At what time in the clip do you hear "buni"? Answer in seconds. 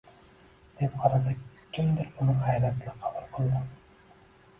2.15-2.35